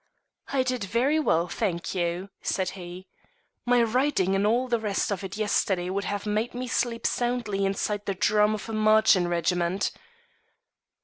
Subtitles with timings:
[0.51, 3.07] "I did very well, I thank you," said he.
[3.67, 7.65] "My riding and all the rest of it yesterday would have made me sleep soundly
[7.65, 9.91] inside the drum of a marching régiment."